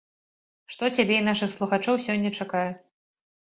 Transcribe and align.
Што 0.75 0.89
цябе 0.99 1.15
і 1.21 1.25
нашых 1.27 1.51
слухачоў 1.57 2.01
сёння 2.07 2.33
чакае? 2.39 2.65